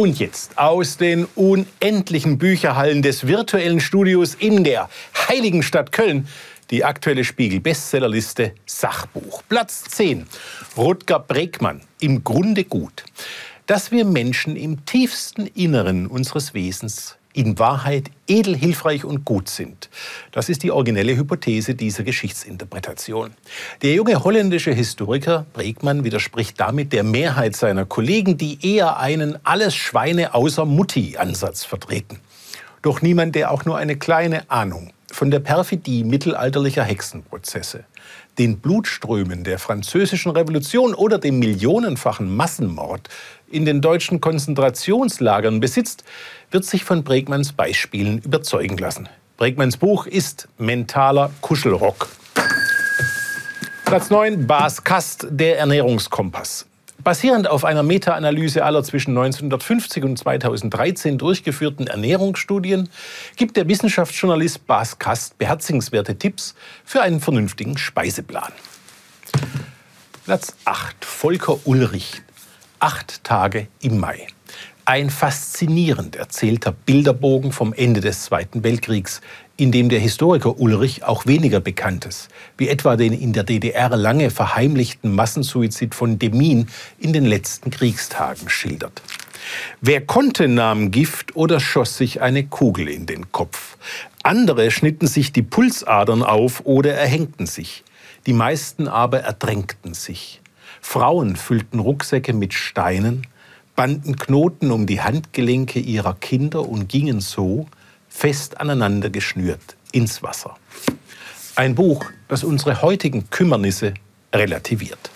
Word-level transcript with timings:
Und 0.00 0.18
jetzt 0.18 0.56
aus 0.56 0.96
den 0.96 1.26
unendlichen 1.34 2.38
Bücherhallen 2.38 3.02
des 3.02 3.26
virtuellen 3.26 3.80
Studios 3.80 4.34
in 4.34 4.64
der 4.64 4.88
heiligen 5.28 5.62
Stadt 5.62 5.92
Köln 5.92 6.26
die 6.70 6.86
aktuelle 6.86 7.22
Spiegel-Bestsellerliste 7.22 8.54
Sachbuch. 8.64 9.42
Platz 9.50 9.84
10. 9.84 10.26
Rutger 10.74 11.18
Bregmann. 11.18 11.82
Im 12.00 12.24
Grunde 12.24 12.64
gut. 12.64 13.04
Dass 13.66 13.92
wir 13.92 14.06
Menschen 14.06 14.56
im 14.56 14.86
tiefsten 14.86 15.46
Inneren 15.48 16.06
unseres 16.06 16.54
Wesens 16.54 17.18
in 17.32 17.58
Wahrheit 17.58 18.10
edel, 18.26 18.56
hilfreich 18.56 19.04
und 19.04 19.24
gut 19.24 19.48
sind. 19.48 19.88
Das 20.32 20.48
ist 20.48 20.62
die 20.62 20.70
originelle 20.70 21.16
Hypothese 21.16 21.74
dieser 21.74 22.02
Geschichtsinterpretation. 22.02 23.32
Der 23.82 23.94
junge 23.94 24.22
holländische 24.22 24.72
Historiker 24.72 25.46
Bregmann 25.52 26.04
widerspricht 26.04 26.58
damit 26.58 26.92
der 26.92 27.04
Mehrheit 27.04 27.56
seiner 27.56 27.84
Kollegen, 27.84 28.36
die 28.36 28.58
eher 28.62 28.98
einen 28.98 29.38
alles 29.44 29.74
Schweine 29.74 30.34
außer 30.34 30.64
Mutti-Ansatz 30.64 31.64
vertreten. 31.64 32.20
Doch 32.82 33.02
niemand, 33.02 33.34
der 33.34 33.50
auch 33.50 33.64
nur 33.64 33.76
eine 33.76 33.96
kleine 33.96 34.50
Ahnung 34.50 34.92
von 35.12 35.30
der 35.30 35.40
Perfidie 35.40 36.04
mittelalterlicher 36.04 36.84
Hexenprozesse, 36.84 37.84
den 38.38 38.58
Blutströmen 38.58 39.44
der 39.44 39.58
französischen 39.58 40.32
Revolution 40.32 40.94
oder 40.94 41.18
dem 41.18 41.38
millionenfachen 41.38 42.34
Massenmord 42.34 43.08
in 43.50 43.64
den 43.64 43.80
deutschen 43.80 44.20
Konzentrationslagern 44.20 45.60
besitzt, 45.60 46.04
wird 46.50 46.64
sich 46.64 46.84
von 46.84 47.04
Bregmanns 47.04 47.52
Beispielen 47.52 48.18
überzeugen 48.18 48.78
lassen. 48.78 49.08
Bregmanns 49.36 49.76
Buch 49.76 50.06
ist 50.06 50.48
Mentaler 50.58 51.30
Kuschelrock. 51.40 52.08
Platz 53.84 54.10
9, 54.10 54.46
Bas 54.46 54.84
Kast, 54.84 55.26
der 55.30 55.58
Ernährungskompass. 55.58 56.66
Basierend 57.02 57.48
auf 57.48 57.64
einer 57.64 57.82
Meta-Analyse 57.82 58.62
aller 58.64 58.82
zwischen 58.82 59.10
1950 59.10 60.04
und 60.04 60.18
2013 60.18 61.16
durchgeführten 61.16 61.86
Ernährungsstudien 61.86 62.90
gibt 63.36 63.56
der 63.56 63.68
Wissenschaftsjournalist 63.68 64.66
Bas 64.66 64.98
Kast 64.98 65.38
beherzigenswerte 65.38 66.16
Tipps 66.16 66.54
für 66.84 67.00
einen 67.00 67.20
vernünftigen 67.20 67.78
Speiseplan. 67.78 68.52
Platz 70.26 70.54
8. 70.66 71.04
Volker 71.04 71.58
Ulrich. 71.64 72.22
Acht 72.80 73.24
Tage 73.24 73.68
im 73.80 73.98
Mai. 73.98 74.26
Ein 74.84 75.08
faszinierend 75.08 76.16
erzählter 76.16 76.72
Bilderbogen 76.72 77.52
vom 77.52 77.72
Ende 77.72 78.00
des 78.00 78.24
Zweiten 78.24 78.62
Weltkriegs, 78.62 79.20
in 79.60 79.72
dem 79.72 79.90
der 79.90 80.00
Historiker 80.00 80.58
Ulrich 80.58 81.04
auch 81.04 81.26
weniger 81.26 81.60
Bekanntes, 81.60 82.28
wie 82.56 82.68
etwa 82.68 82.96
den 82.96 83.12
in 83.12 83.34
der 83.34 83.44
DDR 83.44 83.94
lange 83.94 84.30
verheimlichten 84.30 85.14
Massensuizid 85.14 85.94
von 85.94 86.18
Demin 86.18 86.68
in 86.98 87.12
den 87.12 87.26
letzten 87.26 87.70
Kriegstagen 87.70 88.48
schildert. 88.48 89.02
Wer 89.82 90.00
konnte, 90.00 90.48
nahm 90.48 90.90
Gift 90.90 91.36
oder 91.36 91.60
schoss 91.60 91.98
sich 91.98 92.22
eine 92.22 92.46
Kugel 92.46 92.88
in 92.88 93.04
den 93.04 93.32
Kopf. 93.32 93.76
Andere 94.22 94.70
schnitten 94.70 95.06
sich 95.06 95.32
die 95.32 95.42
Pulsadern 95.42 96.22
auf 96.22 96.64
oder 96.64 96.94
erhängten 96.94 97.46
sich. 97.46 97.84
Die 98.26 98.32
meisten 98.32 98.88
aber 98.88 99.20
ertränkten 99.20 99.92
sich. 99.92 100.40
Frauen 100.80 101.36
füllten 101.36 101.80
Rucksäcke 101.80 102.32
mit 102.32 102.54
Steinen, 102.54 103.26
banden 103.76 104.16
Knoten 104.16 104.70
um 104.70 104.86
die 104.86 105.02
Handgelenke 105.02 105.80
ihrer 105.80 106.14
Kinder 106.14 106.66
und 106.66 106.88
gingen 106.88 107.20
so, 107.20 107.66
fest 108.10 108.60
aneinander 108.60 109.08
geschnürt 109.08 109.76
ins 109.92 110.22
Wasser. 110.22 110.56
Ein 111.56 111.74
Buch, 111.74 112.04
das 112.28 112.44
unsere 112.44 112.82
heutigen 112.82 113.30
Kümmernisse 113.30 113.94
relativiert. 114.34 115.10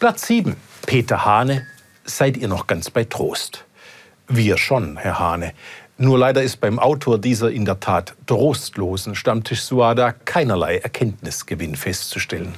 Platz 0.00 0.26
7. 0.26 0.56
Peter 0.86 1.24
Hane. 1.24 1.66
Seid 2.04 2.36
ihr 2.36 2.48
noch 2.48 2.66
ganz 2.66 2.90
bei 2.90 3.04
Trost? 3.04 3.64
Wir 4.28 4.58
schon, 4.58 4.96
Herr 4.96 5.18
Hane. 5.18 5.52
Nur 5.98 6.18
leider 6.18 6.42
ist 6.42 6.60
beim 6.60 6.78
Autor 6.78 7.18
dieser 7.18 7.50
in 7.50 7.64
der 7.64 7.80
Tat 7.80 8.14
trostlosen 8.26 9.14
Stammtisch-Suada 9.14 10.12
keinerlei 10.12 10.78
Erkenntnisgewinn 10.78 11.74
festzustellen. 11.74 12.54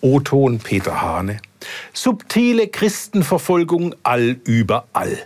O-Ton 0.00 0.58
Peter 0.58 1.00
Hane. 1.00 1.38
Subtile 1.92 2.66
Christenverfolgung 2.66 3.94
allüberall. 4.02 5.16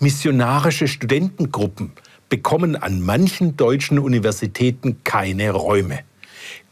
Missionarische 0.00 0.88
Studentengruppen, 0.88 1.92
bekommen 2.34 2.74
an 2.74 3.00
manchen 3.00 3.56
deutschen 3.56 4.00
Universitäten 4.00 5.04
keine 5.04 5.52
Räume. 5.52 6.00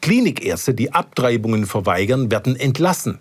Klinikärzte, 0.00 0.75
die 0.75 0.93
Abtreibungen 0.93 1.67
verweigern, 1.67 2.33
werden 2.33 2.56
entlassen, 2.56 3.21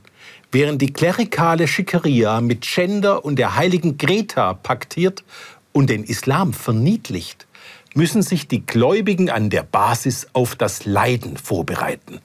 während 0.52 0.82
die 0.82 0.92
klerikale 0.92 1.68
Schickeria 1.68 2.42
mit 2.42 2.62
Gender 2.62 3.24
und 3.24 3.36
der 3.36 3.58
heiligen 3.58 4.00
Greta 4.00 4.56
paktiert 4.56 5.24
und 5.72 5.92
den 5.92 6.04
Islam 6.04 6.52
verniedlicht, 6.54 7.46
müssen 7.94 8.24
sich 8.24 8.48
die 8.48 8.66
Gläubigen 8.66 9.30
an 9.30 9.52
der 9.52 9.62
Basis 9.62 10.26
auf 10.34 10.56
das 10.56 10.86
Leiden 10.86 11.38
vorbereiten. 11.38 12.22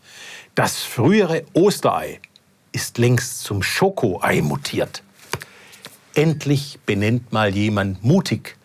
Das 0.54 0.78
frühere 0.78 1.44
Osterei 1.52 2.20
ist 2.72 2.96
längst 2.96 3.42
zum 3.42 3.62
Schokoei 3.62 4.40
mutiert. 4.40 5.02
Endlich 6.14 6.78
benennt 6.86 7.34
mal 7.34 7.54
jemand 7.54 8.02
mutig 8.02 8.56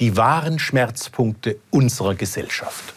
die 0.00 0.16
wahren 0.16 0.58
Schmerzpunkte 0.58 1.58
unserer 1.70 2.14
Gesellschaft. 2.14 2.94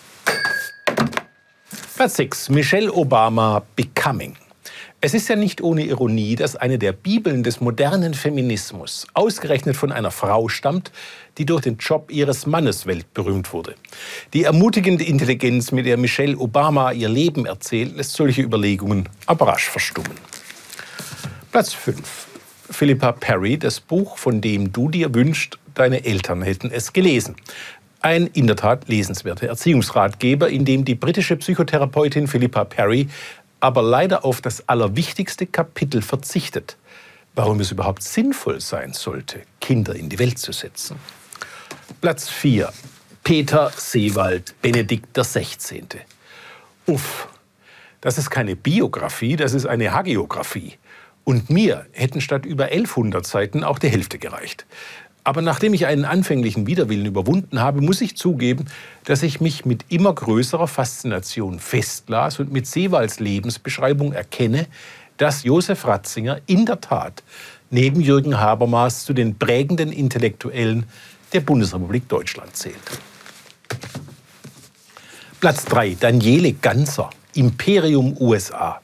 Platz 1.95 2.15
6. 2.15 2.49
Michelle 2.49 2.91
Obama 2.91 3.61
Becoming. 3.75 4.35
Es 5.01 5.13
ist 5.13 5.27
ja 5.27 5.35
nicht 5.35 5.59
ohne 5.59 5.83
Ironie, 5.83 6.37
dass 6.37 6.55
eine 6.55 6.79
der 6.79 6.93
Bibeln 6.93 7.43
des 7.43 7.59
modernen 7.59 8.13
Feminismus 8.13 9.05
ausgerechnet 9.13 9.75
von 9.75 9.91
einer 9.91 10.11
Frau 10.11 10.47
stammt, 10.47 10.93
die 11.37 11.45
durch 11.45 11.63
den 11.63 11.77
Job 11.77 12.09
ihres 12.09 12.45
Mannes 12.45 12.85
weltberühmt 12.85 13.51
wurde. 13.51 13.75
Die 14.33 14.45
ermutigende 14.45 15.03
Intelligenz, 15.03 15.73
mit 15.73 15.85
der 15.85 15.97
Michelle 15.97 16.37
Obama 16.37 16.93
ihr 16.93 17.09
Leben 17.09 17.45
erzählt, 17.45 17.97
lässt 17.97 18.13
solche 18.13 18.43
Überlegungen 18.43 19.09
aber 19.25 19.49
rasch 19.49 19.67
verstummen. 19.67 20.13
Platz 21.51 21.73
5. 21.73 22.27
Philippa 22.71 23.11
Perry, 23.11 23.57
das 23.57 23.81
Buch, 23.81 24.17
von 24.17 24.39
dem 24.39 24.71
du 24.71 24.89
dir 24.89 25.13
wünschst, 25.13 25.59
deine 25.73 26.05
Eltern 26.05 26.41
hätten 26.41 26.71
es 26.71 26.93
gelesen. 26.93 27.35
Ein 28.01 28.27
in 28.27 28.47
der 28.47 28.57
Tat 28.57 28.87
lesenswerter 28.89 29.47
Erziehungsratgeber, 29.47 30.49
in 30.49 30.65
dem 30.65 30.83
die 30.83 30.95
britische 30.95 31.37
Psychotherapeutin 31.37 32.27
Philippa 32.27 32.65
Perry 32.65 33.07
aber 33.63 33.81
leider 33.81 34.25
auf 34.25 34.41
das 34.41 34.67
allerwichtigste 34.67 35.45
Kapitel 35.45 36.01
verzichtet, 36.01 36.75
warum 37.33 37.61
es 37.61 37.71
überhaupt 37.71 38.03
sinnvoll 38.03 38.59
sein 38.59 38.91
sollte, 38.91 39.43
Kinder 39.61 39.95
in 39.95 40.09
die 40.09 40.19
Welt 40.19 40.37
zu 40.37 40.51
setzen. 40.51 40.97
Platz 42.01 42.27
4. 42.27 42.73
Peter 43.23 43.71
Seewald, 43.73 44.53
Benedikt 44.61 45.17
XVI. 45.17 45.85
Uff, 46.87 47.29
das 48.01 48.17
ist 48.17 48.29
keine 48.29 48.57
Biografie, 48.57 49.37
das 49.37 49.53
ist 49.53 49.65
eine 49.65 49.93
Hagiografie. 49.93 50.73
Und 51.23 51.49
mir 51.49 51.85
hätten 51.93 52.19
statt 52.19 52.45
über 52.45 52.65
1100 52.65 53.25
Seiten 53.25 53.63
auch 53.63 53.79
die 53.79 53.87
Hälfte 53.87 54.19
gereicht. 54.19 54.65
Aber 55.23 55.41
nachdem 55.41 55.73
ich 55.73 55.85
einen 55.85 56.03
anfänglichen 56.03 56.67
Widerwillen 56.67 57.05
überwunden 57.05 57.61
habe, 57.61 57.81
muss 57.81 58.01
ich 58.01 58.17
zugeben, 58.17 58.65
dass 59.05 59.23
ich 59.23 59.39
mich 59.39 59.63
mit 59.63 59.85
immer 59.87 60.13
größerer 60.13 60.67
Faszination 60.67 61.59
festlas 61.59 62.39
und 62.39 62.51
mit 62.51 62.67
Seewalds 62.67 63.19
Lebensbeschreibung 63.19 64.11
erkenne, 64.11 64.67
dass 65.17 65.43
Josef 65.43 65.85
Ratzinger 65.85 66.41
in 66.45 66.65
der 66.65 66.81
Tat 66.81 67.23
neben 67.69 68.01
Jürgen 68.01 68.39
Habermas 68.39 69.05
zu 69.05 69.13
den 69.13 69.37
prägenden 69.37 69.91
Intellektuellen 69.91 70.85
der 71.31 71.39
Bundesrepublik 71.39 72.07
Deutschland 72.09 72.55
zählt. 72.55 72.75
Platz 75.39 75.65
3. 75.65 75.97
Daniele 75.99 76.53
Ganser, 76.53 77.09
Imperium 77.33 78.15
USA 78.19 78.82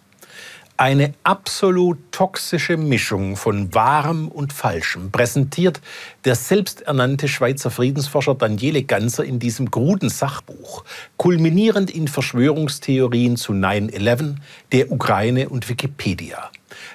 eine 0.80 1.14
absolut 1.24 1.98
toxische 2.14 2.78
Mischung 2.78 3.36
von 3.36 3.74
Wahrem 3.74 4.30
und 4.30 4.54
Falschem 4.54 5.12
präsentiert 5.12 5.82
der 6.24 6.36
selbsternannte 6.36 7.28
Schweizer 7.28 7.70
Friedensforscher 7.70 8.34
Daniele 8.36 8.84
Ganser 8.84 9.26
in 9.26 9.40
diesem 9.40 9.72
kruden 9.72 10.08
Sachbuch, 10.08 10.86
kulminierend 11.18 11.92
in 11.92 12.08
Verschwörungstheorien 12.08 13.36
zu 13.36 13.52
9-11, 13.52 14.36
der 14.72 14.90
Ukraine 14.90 15.50
und 15.50 15.68
Wikipedia. 15.68 16.50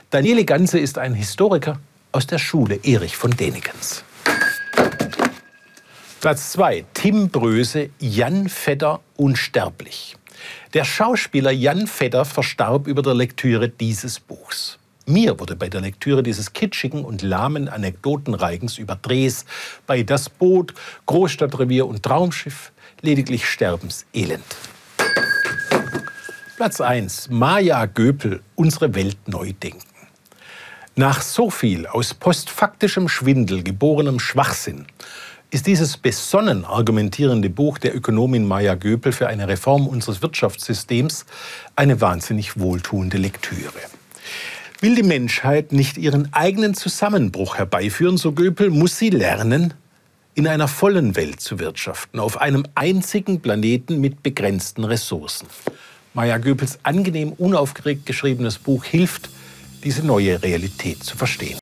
Daniele 0.09 0.47
Ganser 0.47 0.81
ist 0.81 0.97
ein 0.97 1.13
Historiker 1.13 1.79
aus 2.11 2.27
der 2.27 2.39
Schule 2.39 2.81
Erich 2.85 3.19
von 3.19 3.33
Dänigens. 3.33 4.03
Platz 6.23 6.53
2. 6.53 6.87
Tim 6.95 7.29
Bröse, 7.29 7.91
Jan 7.99 8.49
Fedder, 8.49 9.01
Unsterblich. 9.17 10.17
Der 10.73 10.85
Schauspieler 10.85 11.51
Jan 11.51 11.87
Fedder 11.87 12.25
verstarb 12.25 12.87
über 12.87 13.03
der 13.03 13.15
Lektüre 13.15 13.69
dieses 13.69 14.21
Buchs. 14.21 14.79
Mir 15.07 15.39
wurde 15.39 15.55
bei 15.55 15.69
der 15.69 15.83
Lektüre 15.83 16.23
dieses 16.23 16.55
kitschigen 16.55 17.05
und 17.05 17.21
lahmen 17.21 17.69
Anekdotenreigens 17.69 18.79
über 18.79 18.97
Drehs 18.97 19.45
bei 19.87 20.03
Das 20.03 20.31
Boot, 20.31 20.73
Großstadtrevier 21.07 21.87
und 21.87 22.03
Traumschiff 22.03 22.73
lediglich 23.03 23.47
sterbenselend. 23.47 24.45
Platz 26.57 26.81
1. 26.81 27.29
Maja 27.31 27.85
Göpel, 27.85 28.41
Unsere 28.55 28.95
Welt 28.95 29.29
neu 29.29 29.53
denken. 29.53 29.83
Nach 30.97 31.21
so 31.21 31.51
viel 31.51 31.87
aus 31.87 32.15
postfaktischem 32.15 33.09
Schwindel 33.09 33.63
geborenem 33.63 34.21
Schwachsinn 34.21 34.87
ist 35.55 35.69
dieses 35.69 35.97
besonnen 35.97 36.65
argumentierende 36.65 37.49
Buch 37.49 37.79
der 37.79 37.95
Ökonomin 37.95 38.45
Maya 38.45 38.75
Göpel 38.75 39.13
für 39.13 39.29
eine 39.29 39.47
Reform 39.47 39.87
unseres 39.87 40.21
Wirtschaftssystems 40.21 41.27
eine 41.77 42.01
wahnsinnig 42.01 42.59
wohltuende 42.59 43.19
Lektüre. 43.19 43.79
Will 44.81 44.97
die 44.97 45.05
Menschheit 45.05 45.71
nicht 45.71 45.97
ihren 45.97 46.35
eigenen 46.35 46.75
Zusammenbruch 46.75 47.57
herbeiführen, 47.57 48.17
so 48.17 48.33
Göpel, 48.33 48.71
muss 48.71 48.99
sie 48.99 49.11
lernen, 49.11 49.75
in 50.35 50.49
einer 50.49 50.67
vollen 50.67 51.15
Welt 51.15 51.41
zu 51.41 51.61
wirtschaften, 51.61 52.19
auf 52.19 52.41
einem 52.41 52.65
einzigen 52.75 53.41
Planeten 53.41 54.01
mit 54.01 54.25
begrenzten 54.25 54.83
Ressourcen. 54.83 55.47
Maya 56.15 56.39
Göpels 56.39 56.81
angenehm 56.83 57.31
unaufgeregt 57.31 58.07
geschriebenes 58.07 58.59
Buch 58.59 58.85
hilft, 58.85 59.31
diese 59.85 60.05
neue 60.05 60.43
Realität 60.43 61.05
zu 61.05 61.17
verstehen. 61.17 61.61